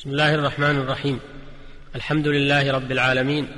بسم 0.00 0.10
الله 0.10 0.34
الرحمن 0.34 0.76
الرحيم 0.76 1.20
الحمد 1.94 2.28
لله 2.28 2.72
رب 2.72 2.92
العالمين 2.92 3.48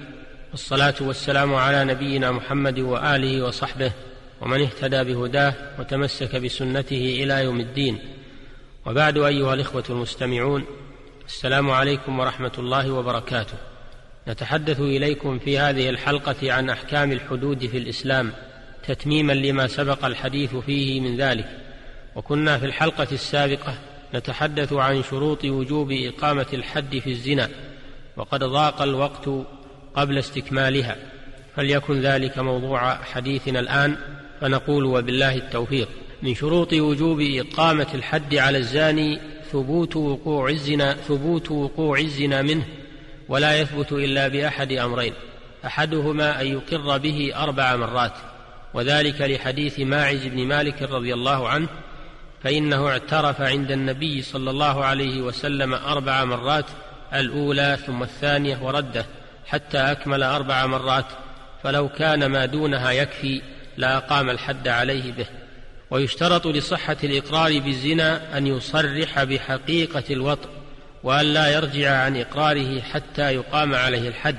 والصلاه 0.51 0.95
والسلام 1.01 1.55
على 1.55 1.85
نبينا 1.85 2.33
محمد 2.33 2.79
واله 2.79 3.45
وصحبه 3.45 3.93
ومن 4.41 4.63
اهتدى 4.63 5.05
بهداه 5.05 5.55
وتمسك 5.79 6.37
بسنته 6.37 7.23
إلى 7.23 7.45
يوم 7.45 7.61
الدين 7.61 7.99
وبعد 8.87 9.19
ايها 9.19 9.55
الاخوه 9.55 9.85
المستمعون 9.91 10.65
السلام 11.27 11.71
عليكم 11.71 12.19
ورحمه 12.19 12.53
الله 12.59 12.91
وبركاته 12.91 13.57
نتحدث 14.29 14.81
اليكم 14.81 15.39
في 15.39 15.59
هذه 15.59 15.89
الحلقة 15.91 16.53
عن 16.53 16.71
احكام 16.71 17.13
الحدود 17.13 17.67
في 17.67 17.79
الاسلام 17.79 18.33
تتميما 18.87 19.33
لما 19.33 19.67
سبق 19.67 20.05
الحديث 20.05 20.57
فيه 20.57 21.01
من 21.01 21.17
ذلك 21.17 21.49
وكنا 22.17 22.59
في 22.59 22.67
الحلقة 22.67 23.09
السابقه 23.13 23.75
نتحدث 24.15 24.73
عن 24.73 25.03
شروط 25.03 25.45
وجوب 25.45 25.93
إقامة 25.93 26.47
الحد 26.53 26.99
في 26.99 27.11
الزنا 27.11 27.49
وقد 28.17 28.45
ضاق 28.45 28.83
الوقت 28.83 29.29
قبل 29.95 30.19
استكمالها. 30.19 30.97
فليكن 31.57 32.01
ذلك 32.01 32.39
موضوع 32.39 32.95
حديثنا 32.95 33.61
الآن 33.61 33.97
فنقول 34.41 34.85
وبالله 34.85 35.37
التوفيق. 35.37 35.89
من 36.23 36.35
شروط 36.35 36.73
وجوب 36.73 37.21
إقامة 37.21 37.87
الحد 37.95 38.35
على 38.35 38.59
الزاني 38.59 39.19
ثبوت 39.53 39.97
وقوع 39.97 40.49
الزنا 40.49 40.93
ثبوت 40.93 41.51
وقوع 41.51 41.99
الزنا 41.99 42.43
منه 42.43 42.65
ولا 43.29 43.61
يثبت 43.61 43.93
إلا 43.93 44.29
بأحد 44.29 44.73
أمرين. 44.73 45.13
أحدهما 45.67 46.41
أن 46.41 46.47
يقر 46.47 46.99
به 46.99 47.33
أربع 47.37 47.77
مرات 47.77 48.13
وذلك 48.75 49.21
لحديث 49.21 49.81
ماعز 49.81 50.27
بن 50.27 50.47
مالك 50.47 50.83
رضي 50.83 51.15
الله 51.15 51.49
عنه 51.49 51.69
فإنه 52.45 52.89
اعترف 52.89 53.41
عند 53.41 53.71
النبي 53.71 54.23
صلى 54.23 54.51
الله 54.51 54.85
عليه 54.85 55.21
وسلم 55.21 55.75
أربع 55.75 56.25
مرات 56.25 56.65
الأولى 57.15 57.79
ثم 57.87 58.03
الثانية 58.03 58.59
ورده 58.63 59.07
حتى 59.47 59.79
أكمل 59.79 60.23
أربع 60.23 60.67
مرات. 60.67 61.07
فلو 61.63 61.89
كان 61.89 62.27
ما 62.27 62.47
دونها 62.47 62.91
يكفي 62.91 63.43
لاقام 63.77 64.31
الحد 64.31 64.69
عليه 64.69 65.13
به. 65.13 65.27
ويشترط 65.91 66.47
لصحة 66.47 66.97
الإقرار 67.05 67.59
بالزنا 67.59 68.39
أن 68.39 68.47
يصرح 68.47 69.25
بحقيقة 69.25 70.05
الوطء 70.11 70.49
وأن 71.03 71.27
لا 71.27 71.49
يرجع 71.49 71.97
عن 71.97 72.17
إقراره 72.17 72.81
حتى 72.81 73.35
يقام 73.35 73.75
عليه 73.75 74.09
الحد. 74.09 74.39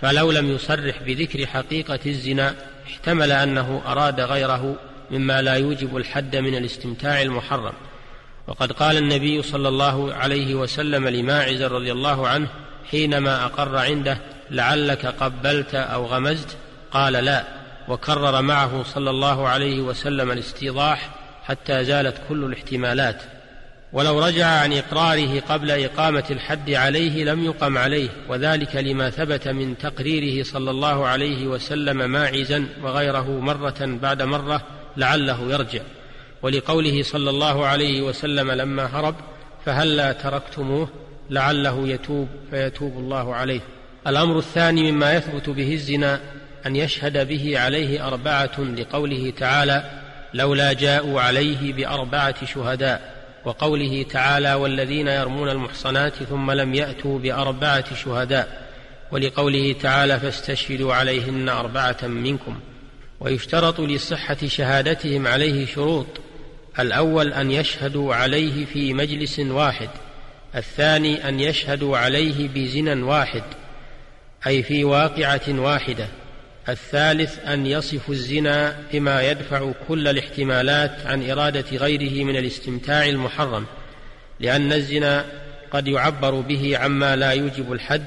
فلو 0.00 0.30
لم 0.30 0.50
يصرح 0.50 1.02
بذكر 1.02 1.46
حقيقة 1.46 2.00
الزنا 2.06 2.54
احتمل 2.86 3.32
أنه 3.32 3.82
أراد 3.86 4.20
غيره. 4.20 4.76
مما 5.12 5.42
لا 5.42 5.54
يوجب 5.54 5.96
الحد 5.96 6.36
من 6.36 6.54
الاستمتاع 6.54 7.22
المحرم. 7.22 7.72
وقد 8.46 8.72
قال 8.72 8.96
النبي 8.96 9.42
صلى 9.42 9.68
الله 9.68 10.14
عليه 10.14 10.54
وسلم 10.54 11.08
لماعز 11.08 11.62
رضي 11.62 11.92
الله 11.92 12.28
عنه 12.28 12.48
حينما 12.90 13.44
أقر 13.44 13.76
عنده 13.76 14.18
لعلك 14.50 15.06
قبلت 15.06 15.74
أو 15.74 16.06
غمزت؟ 16.06 16.56
قال 16.90 17.12
لا. 17.12 17.44
وكرر 17.88 18.42
معه 18.42 18.82
صلى 18.82 19.10
الله 19.10 19.48
عليه 19.48 19.80
وسلم 19.80 20.30
الاستيضاح 20.30 21.10
حتى 21.44 21.84
زالت 21.84 22.16
كل 22.28 22.44
الاحتمالات. 22.44 23.22
ولو 23.92 24.20
رجع 24.20 24.46
عن 24.46 24.72
إقراره 24.72 25.40
قبل 25.40 25.70
إقامة 25.70 26.24
الحد 26.30 26.70
عليه 26.70 27.24
لم 27.24 27.44
يقم 27.44 27.78
عليه. 27.78 28.08
وذلك 28.28 28.76
لما 28.76 29.10
ثبت 29.10 29.48
من 29.48 29.78
تقريره 29.78 30.44
صلى 30.44 30.70
الله 30.70 31.06
عليه 31.06 31.46
وسلم 31.46 32.10
ماعزا 32.10 32.66
وغيره 32.82 33.40
مرة 33.40 33.76
بعد 33.80 34.22
مرة 34.22 34.62
لعله 34.96 35.52
يرجع. 35.52 35.80
ولقوله 36.42 37.02
صلى 37.02 37.30
الله 37.30 37.66
عليه 37.66 38.02
وسلم 38.02 38.50
لما 38.50 38.86
هرب 38.86 39.14
فهلا 39.64 40.12
تركتموه 40.12 40.88
لعله 41.30 41.88
يتوب 41.88 42.28
فيتوب 42.50 42.98
الله 42.98 43.34
عليه. 43.34 43.60
الأمر 44.06 44.38
الثاني 44.38 44.92
مما 44.92 45.14
يثبت 45.14 45.50
به 45.50 45.72
الزنا 45.72 46.20
أن 46.66 46.76
يشهد 46.76 47.28
به 47.28 47.58
عليه 47.58 48.06
أربعة 48.06 48.60
لقوله 48.60 49.32
تعالى 49.38 49.90
لولا 50.34 50.72
جاءوا 50.72 51.20
عليه 51.20 51.72
بأربعة 51.72 52.44
شهداء. 52.44 53.22
وقوله 53.44 54.06
تعالى 54.10 54.54
والذين 54.54 55.08
يرمون 55.08 55.48
المحصنات 55.48 56.14
ثم 56.14 56.50
لم 56.50 56.74
يأتوا 56.74 57.18
بأربعة 57.18 57.94
شهداء. 57.94 58.68
ولقوله 59.12 59.74
تعالى 59.82 60.20
فاستشهدوا 60.20 60.94
عليهن 60.94 61.48
أربعة 61.48 61.96
منكم. 62.02 62.60
ويشترط 63.24 63.80
لصحة 63.80 64.36
شهادتهم 64.46 65.26
عليه 65.26 65.66
شروط. 65.66 66.06
الأول 66.78 67.32
أن 67.32 67.50
يشهدوا 67.50 68.14
عليه 68.14 68.64
في 68.64 68.94
مجلس 68.94 69.38
واحد. 69.38 69.88
الثاني 70.54 71.28
أن 71.28 71.40
يشهدوا 71.40 71.98
عليه 71.98 72.48
بزنا 72.48 73.04
واحد 73.04 73.42
أي 74.46 74.62
في 74.62 74.84
واقعة 74.84 75.40
واحدة. 75.48 76.08
الثالث 76.68 77.38
أن 77.46 77.66
يصفوا 77.66 78.14
الزنا 78.14 78.76
بما 78.92 79.30
يدفع 79.30 79.72
كل 79.88 80.08
الاحتمالات 80.08 81.06
عن 81.06 81.30
إرادة 81.30 81.76
غيره 81.76 82.24
من 82.24 82.36
الاستمتاع 82.36 83.06
المحرم 83.06 83.66
لأن 84.40 84.72
الزنا 84.72 85.24
قد 85.70 85.88
يعبر 85.88 86.40
به 86.40 86.78
عما 86.78 87.16
لا 87.16 87.30
يوجب 87.30 87.72
الحد 87.72 88.06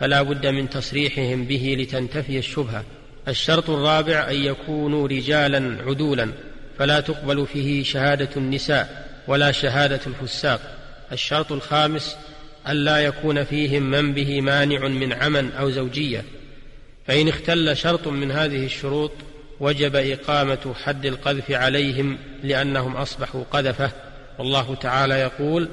فلا 0.00 0.22
بد 0.22 0.46
من 0.46 0.70
تصريحهم 0.70 1.44
به 1.44 1.76
لتنتفي 1.78 2.38
الشبهة. 2.38 2.84
الشرط 3.28 3.70
الرابع 3.70 4.30
أن 4.30 4.36
يكونوا 4.36 5.08
رجالا 5.08 5.78
عدولا 5.86 6.30
فلا 6.78 7.00
تقبل 7.00 7.46
فيه 7.46 7.84
شهادة 7.84 8.28
النساء 8.36 9.08
ولا 9.28 9.52
شهادة 9.52 10.00
الفساق. 10.06 10.60
الشرط 11.12 11.52
الخامس 11.52 12.16
الا 12.68 12.98
يكون 12.98 13.44
فيهم 13.44 13.82
من 13.82 14.12
به 14.14 14.40
مانع 14.40 14.88
من 14.88 15.12
عمى 15.12 15.50
أو 15.58 15.70
زوجية. 15.70 16.24
فإن 17.06 17.28
اختل 17.28 17.76
شرط 17.76 18.08
من 18.08 18.30
هذه 18.30 18.64
الشروط 18.64 19.12
وجب 19.60 19.96
إقامة 19.96 20.74
حد 20.84 21.06
القذف 21.06 21.50
عليهم 21.50 22.18
لأنهم 22.42 22.96
أصبحوا 22.96 23.44
قذفة. 23.50 23.90
والله 24.38 24.74
تعالى 24.74 25.14
يقول 25.14 25.68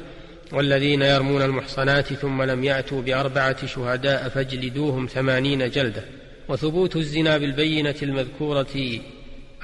والذين 0.52 1.02
يرمون 1.02 1.42
المحصنات 1.42 2.14
ثم 2.14 2.42
لم 2.42 2.64
يأتوا 2.64 3.02
بأربعة 3.02 3.66
شهداء 3.66 4.30
فاجلدوهم 4.30 5.08
ثمانين 5.08 5.70
جلدة. 5.70 6.04
وثبوت 6.52 6.96
الزنا 6.96 7.38
بالبينة 7.38 7.96
المذكورة 8.02 9.00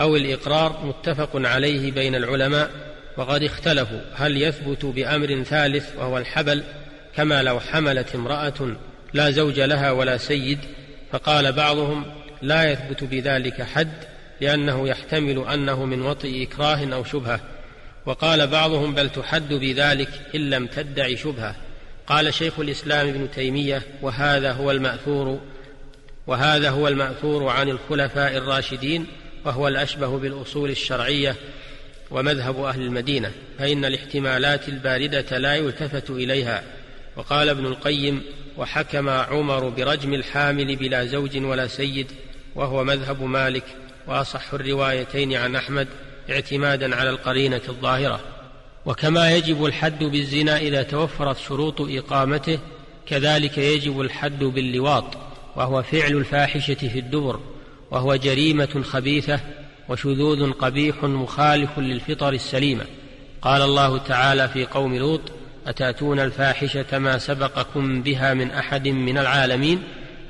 أو 0.01 0.15
الإقرار 0.15 0.85
متفق 0.85 1.29
عليه 1.35 1.91
بين 1.91 2.15
العلماء 2.15 2.69
وقد 3.17 3.43
اختلفوا 3.43 3.99
هل 4.15 4.41
يثبت 4.41 4.85
بأمر 4.85 5.43
ثالث 5.43 5.95
وهو 5.97 6.17
الحبل 6.17 6.63
كما 7.15 7.43
لو 7.43 7.59
حملت 7.59 8.15
امرأة 8.15 8.75
لا 9.13 9.31
زوج 9.31 9.59
لها 9.59 9.91
ولا 9.91 10.17
سيد 10.17 10.59
فقال 11.11 11.51
بعضهم 11.51 12.05
لا 12.41 12.71
يثبت 12.71 13.03
بذلك 13.03 13.61
حد 13.61 13.93
لأنه 14.41 14.87
يحتمل 14.87 15.45
أنه 15.53 15.85
من 15.85 16.01
وطئ 16.01 16.43
إكراه 16.43 16.93
أو 16.93 17.03
شبهة. 17.03 17.39
وقال 18.05 18.47
بعضهم 18.47 18.95
بل 18.95 19.09
تحد 19.09 19.53
بذلك 19.53 20.09
إن 20.35 20.49
لم 20.49 20.67
تدع 20.67 21.15
شبهة. 21.15 21.55
قال 22.07 22.33
شيخ 22.33 22.59
الإسلام 22.59 23.07
ابن 23.07 23.31
تيمية 23.31 23.81
وهذا 24.01 24.51
هو 24.51 24.71
المأثور 24.71 25.39
وهذا 26.27 26.69
هو 26.69 26.87
المأثور 26.87 27.49
عن 27.49 27.69
الخلفاء 27.69 28.37
الراشدين 28.37 29.07
وهو 29.45 29.67
الأشبه 29.67 30.17
بالأصول 30.17 30.69
الشرعية 30.69 31.35
ومذهب 32.11 32.63
أهل 32.63 32.81
المدينة 32.81 33.31
فإن 33.59 33.85
الاحتمالات 33.85 34.69
الباردة 34.69 35.37
لا 35.37 35.55
يلتفت 35.55 36.09
إليها. 36.09 36.63
وقال 37.15 37.49
ابن 37.49 37.65
القيم 37.65 38.23
وحكم 38.57 39.09
عمر 39.09 39.69
برجم 39.69 40.13
الحامل 40.13 40.75
بلا 40.75 41.05
زوج 41.05 41.37
ولا 41.37 41.67
سيد 41.67 42.07
وهو 42.55 42.83
مذهب 42.83 43.23
مالك 43.23 43.63
وأصح 44.07 44.53
الروايتين 44.53 45.33
عن 45.33 45.55
أحمد 45.55 45.87
اعتمادا 46.29 46.95
على 46.95 47.09
القرينة 47.09 47.61
الظاهرة. 47.69 48.19
وكما 48.85 49.35
يجب 49.35 49.65
الحد 49.65 50.03
بالزنا 50.03 50.57
إذا 50.57 50.83
توفرت 50.83 51.37
شروط 51.37 51.81
إقامته 51.81 52.59
كذلك 53.05 53.57
يجب 53.57 54.01
الحد 54.01 54.43
باللواط. 54.43 55.26
وهو 55.57 55.83
فعل 55.83 56.11
الفاحشة 56.11 56.73
في 56.73 56.99
الدبر 56.99 57.39
وهو 57.91 58.15
جريمة 58.15 58.81
خبيثة 58.83 59.39
وشذوذ 59.89 60.51
قبيح 60.51 61.03
مخالف 61.03 61.79
للفطر 61.79 62.33
السليمة. 62.33 62.85
قال 63.41 63.61
الله 63.61 63.97
تعالى 63.97 64.47
في 64.47 64.65
قوم 64.65 64.95
لوط 64.95 65.21
أتأتون 65.67 66.19
الفاحشة 66.19 66.99
ما 66.99 67.17
سبقكم 67.17 68.01
بها 68.01 68.33
من 68.33 68.51
أحد 68.51 68.87
من 68.87 69.17
العالمين؟ 69.17 69.83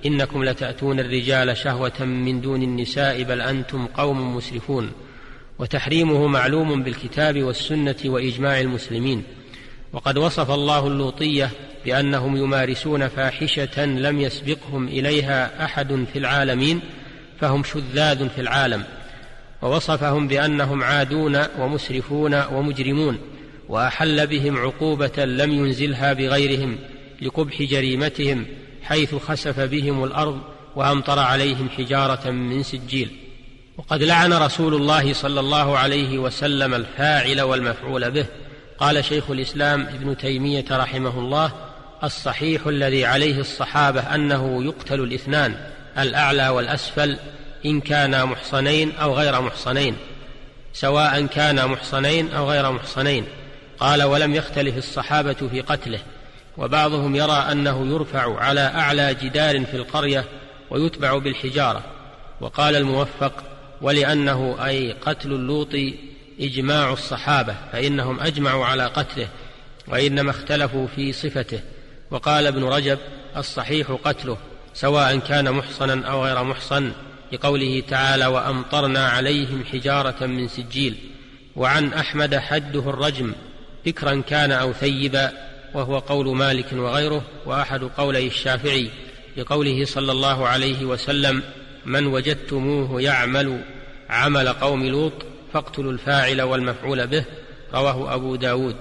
إنكم 0.05 0.43
لتأتون 0.43 0.99
الرجال 0.99 1.57
شهوة 1.57 2.03
من 2.03 2.41
دون 2.41 2.63
النساء 2.63 3.23
بل 3.23 3.41
أنتم 3.41 3.85
قوم 3.85 4.35
مسرفون. 4.35 4.91
وتحريمه 5.59 6.27
معلوم 6.27 6.83
بالكتاب 6.83 7.43
والسنة 7.43 7.95
وإجماع 8.05 8.59
المسلمين. 8.59 9.23
وقد 9.93 10.17
وصف 10.17 10.51
الله 10.51 10.87
اللوطية 10.87 11.49
بأنهم 11.87 12.37
يمارسون 12.37 13.07
فاحشة 13.07 13.85
لم 13.85 14.21
يسبقهم 14.21 14.87
إليها 14.87 15.65
أحد 15.65 16.05
في 16.13 16.19
العالمين 16.19 16.81
فهم 17.39 17.63
شذاذ 17.63 18.29
في 18.29 18.41
العالم. 18.41 18.83
ووصفهم 19.61 20.27
بأنهم 20.27 20.83
عادون 20.83 21.43
ومسرفون 21.59 22.43
ومجرمون 22.53 23.17
وأحل 23.69 24.27
بهم 24.27 24.57
عقوبة 24.57 25.25
لم 25.25 25.51
ينزلها 25.51 26.13
بغيرهم 26.13 26.77
لقبح 27.21 27.61
جريمتهم 27.61 28.45
حيث 28.83 29.15
خسف 29.15 29.59
بهم 29.59 30.03
الأرض 30.03 30.41
وأمطر 30.75 31.19
عليهم 31.19 31.69
حجارة 31.69 32.29
من 32.29 32.63
سجيل. 32.63 33.09
وقد 33.77 34.03
لعن 34.03 34.33
رسول 34.33 34.73
الله 34.73 35.13
صلى 35.13 35.39
الله 35.39 35.77
عليه 35.77 36.17
وسلم 36.17 36.73
الفاعل 36.73 37.41
والمفعول 37.41 38.11
به. 38.11 38.25
قال 38.77 39.05
شيخ 39.05 39.31
الإسلام 39.31 39.81
ابن 39.81 40.17
تيمية 40.17 40.65
رحمه 40.71 41.19
الله 41.19 41.66
الصحيح 42.03 42.67
الذي 42.67 43.05
عليه 43.05 43.39
الصحابة 43.39 44.15
أنه 44.15 44.63
يقتل 44.63 44.99
الاثنان 44.99 45.55
الأعلى 45.97 46.49
والأسفل 46.49 47.17
إن 47.65 47.81
كانا 47.81 48.25
محصنين 48.25 48.91
أو 48.95 49.13
غير 49.13 49.41
محصنين 49.41 49.95
سواء 50.79 51.25
كانا 51.25 51.67
محصنين 51.67 52.31
أو 52.31 52.49
غير 52.49 52.71
محصنين. 52.71 53.25
قال 53.79 54.03
ولم 54.03 54.35
يختلف 54.35 54.77
الصحابة 54.77 55.33
في 55.33 55.61
قتله. 55.61 55.99
وبعضهم 56.57 57.15
يرى 57.15 57.45
أنه 57.51 57.87
يرفع 57.87 58.39
على 58.39 58.61
أعلى 58.61 59.13
جدار 59.13 59.65
في 59.65 59.77
القرية 59.77 60.25
ويتبع 60.69 61.17
بالحجارة. 61.17 61.83
وقال 62.41 62.75
الموفق 62.75 63.43
ولأنه 63.81 64.65
أي 64.65 64.91
قتل 64.91 65.31
اللوط 65.31 65.75
إجماع 66.39 66.93
الصحابة 66.93 67.55
فإنهم 67.71 68.19
أجمعوا 68.19 68.65
على 68.65 68.85
قتله 68.85 69.27
وإنما 69.87 70.31
اختلفوا 70.31 70.87
في 70.95 71.13
صفته. 71.13 71.59
وقال 72.11 72.47
ابن 72.47 72.63
رجب 72.63 72.99
الصحيح 73.37 73.91
قتله 73.91 74.37
سواء 74.73 75.17
كان 75.17 75.51
محصنا 75.51 76.07
أو 76.07 76.25
غير 76.25 76.43
محصن 76.43 76.91
لقوله 77.31 77.83
تعالى 77.89 78.25
وأمطرنا 78.25 79.07
عليهم 79.07 79.63
حجارة 79.63 80.25
من 80.25 80.47
سجيل 80.47 80.95
وعن 81.55 81.93
أحمد 81.93 82.35
حده 82.35 82.79
الرجم 82.79 83.33
ذكرا 83.85 84.21
كان 84.21 84.51
أو 84.51 84.73
ثيبا 84.73 85.31
وهو 85.73 85.99
قول 85.99 86.35
مالك 86.35 86.73
وغيره 86.73 87.23
وأحد 87.45 87.83
قولي 87.83 88.27
الشافعي 88.27 88.89
لقوله 89.37 89.85
صلى 89.85 90.11
الله 90.11 90.47
عليه 90.47 90.85
وسلم 90.85 91.43
من 91.85 92.07
وجدتموه 92.07 93.01
يعمل 93.01 93.63
عمل 94.09 94.49
قوم 94.49 94.85
لوط 94.85 95.13
فاقتلوا 95.53 95.91
الفاعل 95.91 96.41
والمفعول 96.41 97.07
به 97.07 97.25
رواه 97.73 98.15
أبو 98.15 98.35
داود. 98.35 98.75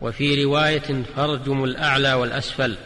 وفي 0.00 0.44
رواية 0.44 1.02
فارجم 1.16 1.64
الأعلى 1.64 2.12
والأسفل 2.12 2.76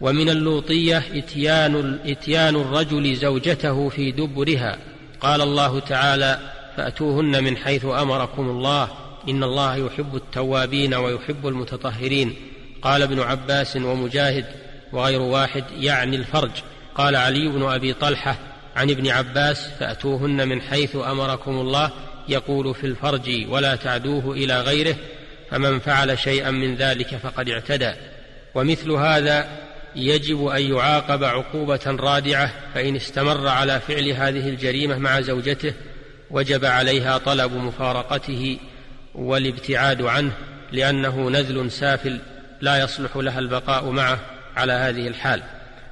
ومن 0.00 0.28
اللوطية 0.28 1.02
إتيان, 1.14 1.98
إتيان 2.04 2.56
الرجل 2.56 3.16
زوجته 3.16 3.88
في 3.88 4.12
دبرها. 4.12 4.78
قال 5.20 5.40
الله 5.40 5.80
تعالى 5.80 6.38
فأتوهن 6.76 7.44
من 7.44 7.56
حيث 7.56 7.84
أمركم 7.84 8.48
الله 8.48 8.88
إن 9.28 9.42
الله 9.42 9.76
يحب 9.76 10.16
التوابين 10.16 10.94
ويحب 10.94 11.46
المتطهرين. 11.46 12.34
قال 12.82 13.02
ابن 13.02 13.20
عباس 13.20 13.76
ومجاهد 13.76 14.44
وغير 14.92 15.20
واحد 15.20 15.64
يعني 15.78 16.16
الفرج. 16.16 16.50
قال 16.94 17.16
علي 17.16 17.48
بن 17.48 17.62
أبي 17.62 17.92
طلحة 17.92 18.38
عن 18.76 18.90
ابن 18.90 19.08
عباس 19.08 19.68
فأتوهن 19.80 20.48
من 20.48 20.60
حيث 20.60 20.96
أمركم 20.96 21.58
الله. 21.58 21.90
يقول 22.28 22.74
في 22.74 22.86
الفرج 22.86 23.46
ولا 23.48 23.76
تعدوه 23.76 24.32
إلى 24.32 24.60
غيره. 24.60 24.96
فمن 25.50 25.78
فعل 25.78 26.18
شيئا 26.18 26.50
من 26.50 26.76
ذلك 26.76 27.16
فقد 27.16 27.48
اعتدى. 27.48 27.92
ومثل 28.54 28.90
هذا 28.90 29.48
يجب 29.96 30.46
أن 30.46 30.62
يعاقب 30.62 31.24
عقوبة 31.24 31.80
رادعة 31.86 32.52
فإن 32.74 32.96
استمر 32.96 33.48
على 33.48 33.80
فعل 33.80 34.08
هذه 34.08 34.48
الجريمة 34.48 34.98
مع 34.98 35.20
زوجته 35.20 35.74
وجب 36.30 36.64
عليها 36.64 37.18
طلب 37.18 37.52
مفارقته 37.52 38.58
والابتعاد 39.14 40.02
عنه 40.02 40.32
لأنه 40.72 41.30
نذل 41.30 41.70
سافل 41.70 42.18
لا 42.60 42.84
يصلح 42.84 43.16
لها 43.16 43.38
البقاء 43.38 43.90
معه 43.90 44.20
على 44.56 44.72
هذه 44.72 45.08
الحال. 45.08 45.42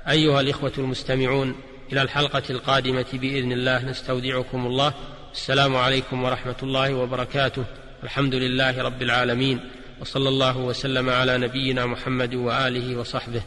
أيها 0.08 0.40
الإخوة 0.40 0.72
المستمعون 0.78 1.54
إلى 1.92 2.02
الحلقة 2.02 2.42
القادمة 2.50 3.06
بإذن 3.12 3.52
الله 3.52 3.84
نستودعكم 3.84 4.66
الله. 4.66 4.92
السلام 5.32 5.76
عليكم 5.76 6.24
ورحمة 6.24 6.56
الله 6.62 6.94
وبركاته. 6.94 7.64
الحمد 8.04 8.34
لله 8.34 8.82
رب 8.82 9.02
العالمين 9.02 9.60
وصلى 10.00 10.28
الله 10.28 10.58
وسلم 10.58 11.10
على 11.10 11.38
نبينا 11.38 11.86
محمد 11.86 12.34
وآله 12.34 12.96
وصحبه. 12.96 13.42